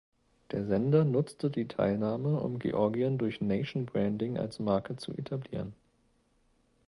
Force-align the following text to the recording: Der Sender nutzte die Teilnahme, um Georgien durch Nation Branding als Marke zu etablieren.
Der 0.49 0.65
Sender 0.65 1.03
nutzte 1.05 1.51
die 1.51 1.67
Teilnahme, 1.67 2.39
um 2.39 2.57
Georgien 2.57 3.19
durch 3.19 3.39
Nation 3.39 3.85
Branding 3.85 4.35
als 4.35 4.57
Marke 4.57 4.95
zu 4.95 5.11
etablieren. 5.13 5.73